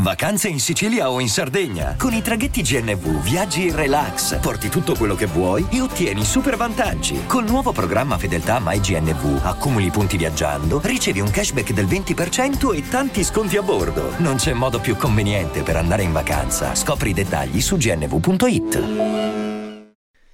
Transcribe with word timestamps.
Vacanze 0.00 0.46
in 0.46 0.60
Sicilia 0.60 1.10
o 1.10 1.18
in 1.18 1.28
Sardegna. 1.28 1.96
Con 1.98 2.12
i 2.12 2.22
traghetti 2.22 2.62
GNV 2.62 3.20
viaggi 3.20 3.66
in 3.66 3.74
relax, 3.74 4.38
porti 4.38 4.68
tutto 4.68 4.94
quello 4.94 5.16
che 5.16 5.26
vuoi 5.26 5.66
e 5.70 5.80
ottieni 5.80 6.24
super 6.24 6.56
vantaggi. 6.56 7.26
Col 7.26 7.44
nuovo 7.44 7.72
programma 7.72 8.16
Fedeltà 8.16 8.60
MyGNV 8.62 9.40
accumuli 9.42 9.90
punti 9.90 10.16
viaggiando, 10.16 10.80
ricevi 10.84 11.18
un 11.18 11.30
cashback 11.30 11.72
del 11.72 11.86
20% 11.86 12.76
e 12.76 12.88
tanti 12.88 13.24
sconti 13.24 13.56
a 13.56 13.62
bordo. 13.62 14.12
Non 14.18 14.36
c'è 14.36 14.52
modo 14.52 14.78
più 14.78 14.94
conveniente 14.96 15.62
per 15.62 15.74
andare 15.74 16.04
in 16.04 16.12
vacanza. 16.12 16.76
Scopri 16.76 17.10
i 17.10 17.14
dettagli 17.14 17.60
su 17.60 17.76
gnv.it. 17.76 18.82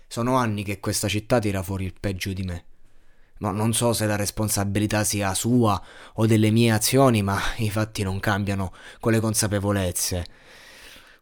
Sono 0.06 0.36
anni 0.36 0.62
che 0.62 0.78
questa 0.78 1.08
città 1.08 1.38
tira 1.38 1.62
fuori 1.62 1.84
il 1.84 1.94
peggio 1.98 2.34
di 2.34 2.42
me. 2.42 2.64
Ma 3.38 3.50
non 3.50 3.74
so 3.74 3.92
se 3.92 4.06
la 4.06 4.16
responsabilità 4.16 5.04
sia 5.04 5.34
sua 5.34 5.80
o 6.14 6.26
delle 6.26 6.50
mie 6.50 6.70
azioni, 6.70 7.22
ma 7.22 7.38
i 7.56 7.70
fatti 7.70 8.02
non 8.02 8.20
cambiano 8.20 8.72
con 9.00 9.12
le 9.12 9.20
consapevolezze. 9.20 10.26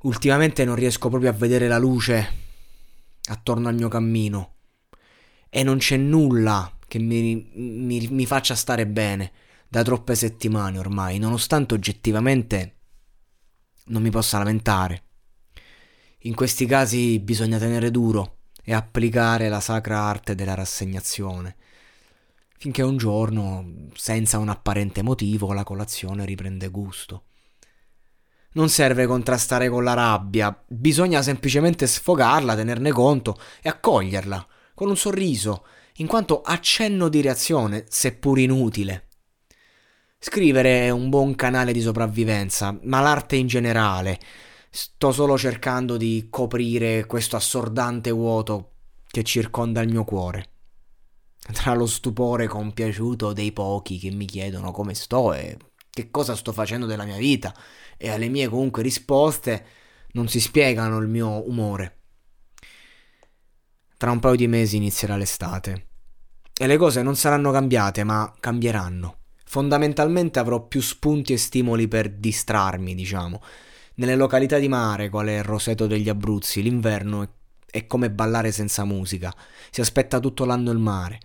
Ultimamente 0.02 0.64
non 0.64 0.74
riesco 0.74 1.08
proprio 1.08 1.30
a 1.30 1.34
vedere 1.34 1.68
la 1.68 1.78
luce 1.78 2.40
attorno 3.26 3.68
al 3.68 3.74
mio 3.74 3.88
cammino 3.88 4.54
e 5.48 5.62
non 5.62 5.78
c'è 5.78 5.96
nulla 5.96 6.70
che 6.88 6.98
mi, 6.98 7.50
mi, 7.54 8.08
mi 8.08 8.26
faccia 8.26 8.54
stare 8.54 8.86
bene 8.86 9.32
da 9.68 9.82
troppe 9.82 10.14
settimane 10.14 10.78
ormai, 10.78 11.18
nonostante 11.18 11.74
oggettivamente 11.74 12.76
non 13.86 14.02
mi 14.02 14.10
possa 14.10 14.38
lamentare. 14.38 15.04
In 16.24 16.34
questi 16.34 16.66
casi 16.66 17.18
bisogna 17.20 17.58
tenere 17.58 17.90
duro 17.90 18.38
e 18.62 18.74
applicare 18.74 19.48
la 19.48 19.60
sacra 19.60 20.00
arte 20.00 20.34
della 20.34 20.54
rassegnazione 20.54 21.56
finché 22.62 22.82
un 22.82 22.96
giorno, 22.96 23.88
senza 23.92 24.38
un 24.38 24.48
apparente 24.48 25.02
motivo, 25.02 25.52
la 25.52 25.64
colazione 25.64 26.24
riprende 26.24 26.68
gusto. 26.68 27.24
Non 28.52 28.68
serve 28.68 29.04
contrastare 29.06 29.68
con 29.68 29.82
la 29.82 29.94
rabbia, 29.94 30.56
bisogna 30.68 31.22
semplicemente 31.22 31.88
sfogarla, 31.88 32.54
tenerne 32.54 32.92
conto 32.92 33.36
e 33.60 33.68
accoglierla, 33.68 34.46
con 34.74 34.88
un 34.88 34.96
sorriso, 34.96 35.66
in 35.94 36.06
quanto 36.06 36.40
accenno 36.40 37.08
di 37.08 37.20
reazione, 37.20 37.84
seppur 37.88 38.38
inutile. 38.38 39.08
Scrivere 40.20 40.86
è 40.86 40.90
un 40.90 41.08
buon 41.08 41.34
canale 41.34 41.72
di 41.72 41.80
sopravvivenza, 41.80 42.78
ma 42.84 43.00
l'arte 43.00 43.34
in 43.34 43.48
generale. 43.48 44.20
Sto 44.70 45.10
solo 45.10 45.36
cercando 45.36 45.96
di 45.96 46.28
coprire 46.30 47.06
questo 47.06 47.34
assordante 47.34 48.12
vuoto 48.12 48.74
che 49.10 49.24
circonda 49.24 49.80
il 49.80 49.90
mio 49.90 50.04
cuore 50.04 50.51
tra 51.50 51.74
lo 51.74 51.86
stupore 51.86 52.46
compiaciuto 52.46 53.32
dei 53.32 53.52
pochi 53.52 53.98
che 53.98 54.10
mi 54.10 54.26
chiedono 54.26 54.70
come 54.70 54.94
sto 54.94 55.32
e 55.32 55.56
che 55.90 56.10
cosa 56.10 56.36
sto 56.36 56.52
facendo 56.52 56.86
della 56.86 57.04
mia 57.04 57.16
vita 57.16 57.54
e 57.96 58.10
alle 58.10 58.28
mie 58.28 58.48
comunque 58.48 58.82
risposte 58.82 59.66
non 60.12 60.28
si 60.28 60.40
spiegano 60.40 60.98
il 60.98 61.08
mio 61.08 61.48
umore. 61.48 61.98
Tra 63.96 64.10
un 64.10 64.20
paio 64.20 64.36
di 64.36 64.46
mesi 64.46 64.76
inizierà 64.76 65.16
l'estate 65.16 65.86
e 66.56 66.66
le 66.66 66.76
cose 66.76 67.02
non 67.02 67.16
saranno 67.16 67.50
cambiate 67.50 68.04
ma 68.04 68.32
cambieranno. 68.38 69.18
Fondamentalmente 69.44 70.38
avrò 70.38 70.66
più 70.66 70.80
spunti 70.80 71.34
e 71.34 71.36
stimoli 71.36 71.86
per 71.86 72.08
distrarmi, 72.08 72.94
diciamo. 72.94 73.42
Nelle 73.96 74.16
località 74.16 74.58
di 74.58 74.68
mare, 74.68 75.10
quale 75.10 75.36
il 75.36 75.44
Roseto 75.44 75.86
degli 75.86 76.08
Abruzzi, 76.08 76.62
l'inverno 76.62 77.34
è, 77.66 77.86
come 77.86 78.10
ballare 78.10 78.50
senza 78.50 78.84
musica. 78.84 79.34
Si 79.70 79.82
aspetta 79.82 80.20
tutto 80.20 80.46
l'anno 80.46 80.70
il 80.70 80.78
mare 80.78 81.20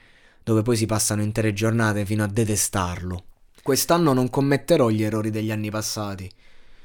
dove 0.47 0.61
poi 0.61 0.77
si 0.77 0.85
passano 0.85 1.21
intere 1.21 1.51
giornate 1.51 2.05
fino 2.05 2.23
a 2.23 2.27
detestarlo. 2.27 3.25
Quest'anno 3.61 4.13
non 4.13 4.29
commetterò 4.29 4.87
gli 4.87 5.03
errori 5.03 5.29
degli 5.29 5.51
anni 5.51 5.69
passati. 5.69 6.31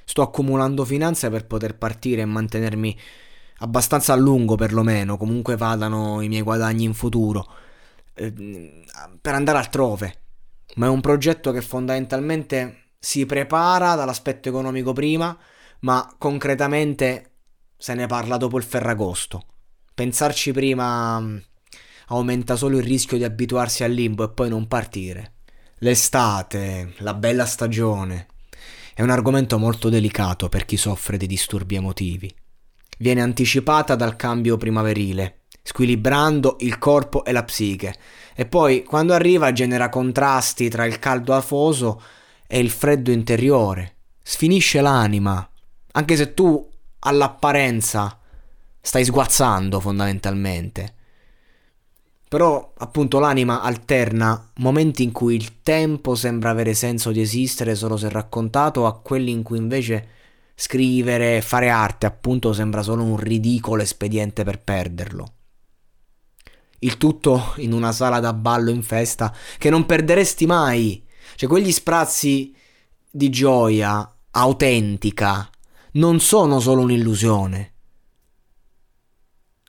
Sto 0.04 0.22
accumulando 0.22 0.84
finanze 0.84 1.30
per 1.30 1.46
poter 1.46 1.78
partire 1.78 2.22
e 2.22 2.24
mantenermi 2.24 2.98
abbastanza 3.58 4.14
a 4.14 4.16
lungo 4.16 4.56
perlomeno, 4.56 5.16
comunque 5.16 5.56
vadano 5.56 6.20
i 6.22 6.26
miei 6.26 6.42
guadagni 6.42 6.82
in 6.82 6.92
futuro, 6.92 7.46
eh, 8.14 8.32
per 9.20 9.34
andare 9.34 9.58
altrove. 9.58 10.14
Ma 10.74 10.86
è 10.86 10.88
un 10.88 11.00
progetto 11.00 11.52
che 11.52 11.62
fondamentalmente 11.62 12.94
si 12.98 13.24
prepara 13.26 13.94
dall'aspetto 13.94 14.48
economico 14.48 14.92
prima, 14.92 15.38
ma 15.82 16.12
concretamente 16.18 17.30
se 17.76 17.94
ne 17.94 18.08
parla 18.08 18.36
dopo 18.38 18.58
il 18.58 18.64
Ferragosto. 18.64 19.44
Pensarci 19.94 20.50
prima 20.50 21.40
aumenta 22.08 22.56
solo 22.56 22.78
il 22.78 22.84
rischio 22.84 23.16
di 23.16 23.24
abituarsi 23.24 23.84
al 23.84 23.92
limbo 23.92 24.24
e 24.24 24.30
poi 24.30 24.48
non 24.48 24.68
partire. 24.68 25.32
L'estate, 25.78 26.94
la 26.98 27.14
bella 27.14 27.46
stagione, 27.46 28.26
è 28.94 29.02
un 29.02 29.10
argomento 29.10 29.58
molto 29.58 29.88
delicato 29.88 30.48
per 30.48 30.64
chi 30.64 30.76
soffre 30.76 31.16
di 31.16 31.26
disturbi 31.26 31.76
emotivi. 31.76 32.32
Viene 32.98 33.22
anticipata 33.22 33.94
dal 33.94 34.16
cambio 34.16 34.56
primaverile, 34.56 35.40
squilibrando 35.62 36.56
il 36.60 36.78
corpo 36.78 37.24
e 37.24 37.32
la 37.32 37.42
psiche, 37.42 37.94
e 38.34 38.46
poi 38.46 38.82
quando 38.84 39.12
arriva 39.12 39.52
genera 39.52 39.88
contrasti 39.88 40.68
tra 40.68 40.84
il 40.84 40.98
caldo 40.98 41.34
afoso 41.34 42.02
e 42.46 42.58
il 42.58 42.70
freddo 42.70 43.10
interiore, 43.10 43.96
sfinisce 44.22 44.80
l'anima, 44.80 45.48
anche 45.92 46.16
se 46.16 46.34
tu 46.34 46.68
all'apparenza 47.00 48.18
stai 48.80 49.04
sguazzando 49.04 49.80
fondamentalmente. 49.80 50.94
Però 52.32 52.72
appunto 52.78 53.18
l'anima 53.18 53.60
alterna 53.60 54.52
momenti 54.54 55.02
in 55.02 55.12
cui 55.12 55.34
il 55.34 55.60
tempo 55.60 56.14
sembra 56.14 56.48
avere 56.48 56.72
senso 56.72 57.10
di 57.10 57.20
esistere 57.20 57.74
solo 57.74 57.98
se 57.98 58.08
raccontato 58.08 58.86
a 58.86 58.98
quelli 58.98 59.30
in 59.30 59.42
cui 59.42 59.58
invece 59.58 60.08
scrivere 60.54 61.36
e 61.36 61.42
fare 61.42 61.68
arte 61.68 62.06
appunto 62.06 62.54
sembra 62.54 62.80
solo 62.80 63.02
un 63.02 63.18
ridicolo 63.18 63.82
espediente 63.82 64.44
per 64.44 64.60
perderlo. 64.60 65.32
Il 66.78 66.96
tutto 66.96 67.52
in 67.56 67.74
una 67.74 67.92
sala 67.92 68.18
da 68.18 68.32
ballo 68.32 68.70
in 68.70 68.82
festa 68.82 69.30
che 69.58 69.68
non 69.68 69.84
perderesti 69.84 70.46
mai. 70.46 71.06
Cioè 71.34 71.46
quegli 71.46 71.70
sprazzi 71.70 72.56
di 73.10 73.28
gioia 73.28 74.10
autentica 74.30 75.50
non 75.92 76.18
sono 76.18 76.60
solo 76.60 76.80
un'illusione, 76.80 77.74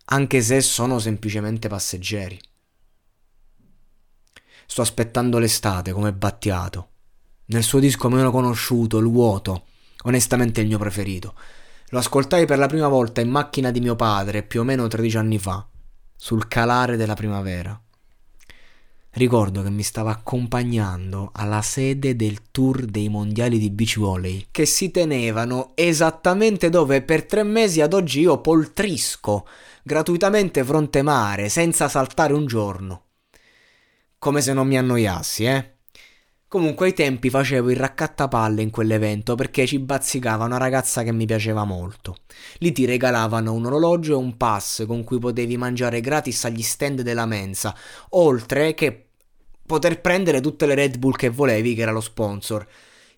anche 0.06 0.42
se 0.42 0.62
sono 0.62 0.98
semplicemente 1.00 1.68
passeggeri. 1.68 2.40
Sto 4.66 4.82
aspettando 4.82 5.38
l'estate 5.38 5.92
come 5.92 6.14
Battiato. 6.14 6.90
Nel 7.46 7.64
suo 7.64 7.80
disco 7.80 8.10
meno 8.10 8.32
conosciuto, 8.32 8.98
Il 8.98 9.08
vuoto, 9.08 9.66
onestamente 10.04 10.62
il 10.62 10.68
mio 10.68 10.78
preferito. 10.78 11.36
Lo 11.90 12.00
ascoltai 12.00 12.46
per 12.46 12.58
la 12.58 12.68
prima 12.68 12.88
volta 12.88 13.22
in 13.22 13.30
macchina 13.30 13.70
di 13.70 13.80
mio 13.80 13.96
padre 13.96 14.44
più 14.44 14.62
o 14.62 14.64
meno 14.64 14.88
13 14.88 15.18
anni 15.18 15.38
fa, 15.38 15.66
sul 16.16 16.48
calare 16.48 16.98
della 16.98 17.14
primavera. 17.14 17.80
Ricordo 19.16 19.62
che 19.62 19.70
mi 19.70 19.84
stava 19.84 20.10
accompagnando 20.10 21.30
alla 21.34 21.62
sede 21.62 22.16
del 22.16 22.50
tour 22.50 22.86
dei 22.86 23.10
mondiali 23.10 23.60
di 23.60 23.70
beach 23.70 24.00
volley, 24.00 24.48
che 24.50 24.66
si 24.66 24.90
tenevano 24.90 25.74
esattamente 25.76 26.70
dove 26.70 27.04
per 27.04 27.26
tre 27.26 27.44
mesi 27.44 27.82
ad 27.82 27.94
oggi 27.94 28.22
io 28.22 28.42
poltrisco 28.42 29.46
gratuitamente 29.84 30.64
fronte 30.64 31.04
mare, 31.04 31.50
senza 31.50 31.88
saltare 31.90 32.34
un 32.34 32.48
giorno 32.48 33.02
come 34.24 34.40
se 34.40 34.54
non 34.54 34.68
mi 34.68 34.78
annoiassi, 34.78 35.44
eh? 35.44 35.72
Comunque 36.48 36.86
ai 36.86 36.94
tempi 36.94 37.30
facevo 37.30 37.70
il 37.70 37.76
raccattapalle 37.76 38.62
in 38.62 38.70
quell'evento 38.70 39.36
perché 39.36 39.68
ci 39.68 39.80
bazzicava 39.80 40.46
una 40.46 40.56
ragazza 40.56 41.04
che 41.04 41.12
mi 41.12 41.26
piaceva 41.26 41.66
molto. 41.66 42.20
Lì 42.60 42.72
ti 42.72 42.86
regalavano 42.86 43.52
un 43.52 43.66
orologio 43.66 44.14
e 44.14 44.16
un 44.16 44.38
pass 44.38 44.86
con 44.86 45.04
cui 45.04 45.20
potevi 45.20 45.58
mangiare 45.58 46.00
gratis 46.00 46.46
agli 46.46 46.62
stand 46.62 47.02
della 47.02 47.26
mensa, 47.26 47.76
oltre 48.12 48.74
che 48.74 49.08
poter 49.66 50.00
prendere 50.00 50.40
tutte 50.40 50.68
le 50.68 50.76
Red 50.76 51.00
Bull 51.00 51.16
che 51.16 51.28
volevi, 51.28 51.76
che 51.76 51.82
era 51.82 51.92
lo 51.92 52.00
sponsor. 52.00 52.66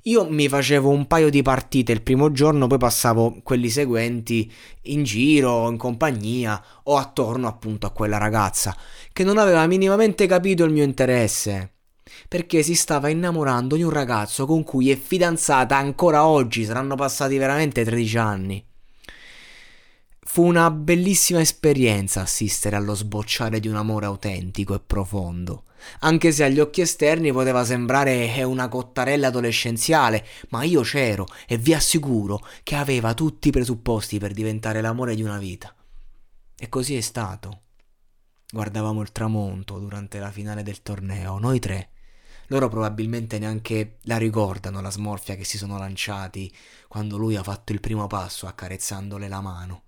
Io 0.07 0.29
mi 0.29 0.47
facevo 0.47 0.87
un 0.87 1.07
paio 1.07 1.31
di 1.31 1.41
partite 1.41 1.91
il 1.91 2.03
primo 2.03 2.31
giorno, 2.31 2.67
poi 2.67 2.77
passavo 2.77 3.39
quelli 3.41 3.69
seguenti 3.69 4.51
in 4.83 5.03
giro, 5.03 5.67
in 5.67 5.77
compagnia 5.77 6.63
o 6.83 6.97
attorno 6.97 7.47
appunto 7.47 7.87
a 7.87 7.91
quella 7.91 8.19
ragazza 8.19 8.75
che 9.11 9.23
non 9.23 9.39
aveva 9.39 9.65
minimamente 9.65 10.27
capito 10.27 10.63
il 10.63 10.71
mio 10.71 10.83
interesse 10.83 11.71
perché 12.27 12.61
si 12.61 12.75
stava 12.75 13.09
innamorando 13.09 13.75
di 13.75 13.81
un 13.81 13.89
ragazzo 13.89 14.45
con 14.45 14.63
cui 14.63 14.91
è 14.91 14.95
fidanzata 14.95 15.75
ancora 15.75 16.27
oggi, 16.27 16.65
saranno 16.65 16.93
passati 16.93 17.37
veramente 17.37 17.83
13 17.83 18.17
anni. 18.19 18.63
Fu 20.19 20.43
una 20.43 20.69
bellissima 20.69 21.39
esperienza 21.39 22.21
assistere 22.21 22.75
allo 22.75 22.93
sbocciare 22.93 23.59
di 23.59 23.67
un 23.67 23.75
amore 23.75 24.05
autentico 24.05 24.75
e 24.75 24.81
profondo, 24.85 25.63
anche 25.99 26.31
se 26.31 26.43
agli 26.43 26.59
occhi 26.59 26.81
esterni 26.81 27.31
poteva 27.31 27.63
sembrare 27.65 28.43
una 28.43 28.67
cottarella 28.67 29.27
adolescenziale, 29.27 30.25
ma 30.49 30.63
io 30.63 30.81
c'ero 30.81 31.25
e 31.47 31.57
vi 31.57 31.73
assicuro 31.73 32.41
che 32.63 32.75
aveva 32.75 33.13
tutti 33.13 33.47
i 33.47 33.51
presupposti 33.51 34.19
per 34.19 34.33
diventare 34.33 34.81
l'amore 34.81 35.15
di 35.15 35.23
una 35.23 35.37
vita. 35.37 35.73
E 36.57 36.69
così 36.69 36.95
è 36.95 37.01
stato. 37.01 37.61
Guardavamo 38.51 39.01
il 39.01 39.11
tramonto 39.11 39.79
durante 39.79 40.19
la 40.19 40.31
finale 40.31 40.63
del 40.63 40.81
torneo, 40.81 41.39
noi 41.39 41.59
tre, 41.59 41.89
loro 42.47 42.69
probabilmente 42.69 43.39
neanche 43.39 43.97
la 44.03 44.17
ricordano 44.17 44.79
la 44.81 44.91
smorfia 44.91 45.35
che 45.35 45.43
si 45.43 45.57
sono 45.57 45.77
lanciati 45.77 46.53
quando 46.87 47.17
lui 47.17 47.35
ha 47.35 47.43
fatto 47.43 47.71
il 47.71 47.79
primo 47.79 48.05
passo 48.07 48.45
accarezzandole 48.47 49.27
la 49.27 49.41
mano. 49.41 49.83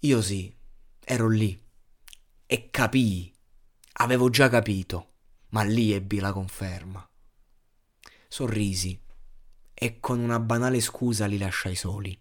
Io 0.00 0.20
sì, 0.20 0.54
ero 1.04 1.28
lì 1.28 1.60
e 2.46 2.70
capii, 2.70 3.34
avevo 3.98 4.28
già 4.30 4.48
capito, 4.48 5.12
ma 5.50 5.62
lì 5.62 5.92
ebbi 5.92 6.18
la 6.18 6.32
conferma. 6.32 7.08
Sorrisi 8.26 9.00
e 9.72 10.00
con 10.00 10.18
una 10.18 10.40
banale 10.40 10.80
scusa 10.80 11.26
li 11.26 11.38
lasciai 11.38 11.76
soli. 11.76 12.20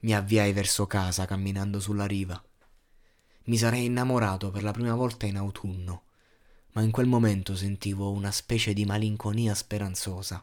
Mi 0.00 0.14
avviai 0.14 0.52
verso 0.52 0.86
casa 0.86 1.26
camminando 1.26 1.78
sulla 1.78 2.06
riva. 2.06 2.42
Mi 3.44 3.56
sarei 3.58 3.84
innamorato 3.84 4.50
per 4.50 4.62
la 4.62 4.72
prima 4.72 4.94
volta 4.94 5.26
in 5.26 5.36
autunno 5.36 6.04
ma 6.72 6.82
in 6.82 6.90
quel 6.90 7.06
momento 7.06 7.54
sentivo 7.54 8.10
una 8.10 8.30
specie 8.30 8.72
di 8.72 8.84
malinconia 8.84 9.54
speranzosa. 9.54 10.40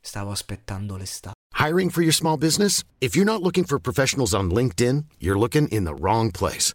Stavo 0.00 0.30
aspettando 0.30 0.96
l'estate. 0.96 1.36
Hiring 1.54 1.90
for 1.90 2.02
your 2.02 2.14
small 2.14 2.36
business? 2.36 2.82
If 3.00 3.14
you're 3.14 3.30
not 3.30 3.42
looking 3.42 3.64
for 3.64 3.78
professionals 3.80 4.32
on 4.32 4.50
LinkedIn, 4.50 5.04
you're 5.18 5.38
looking 5.38 5.68
in 5.70 5.84
the 5.84 5.94
wrong 5.94 6.30
place. 6.30 6.74